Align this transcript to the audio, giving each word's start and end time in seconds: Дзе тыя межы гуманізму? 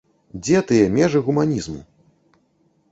Дзе 0.43 0.61
тыя 0.71 0.87
межы 0.95 1.19
гуманізму? 1.29 1.81